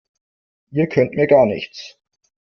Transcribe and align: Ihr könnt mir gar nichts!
Ihr 0.71 0.87
könnt 0.89 1.13
mir 1.13 1.27
gar 1.27 1.45
nichts! 1.45 1.99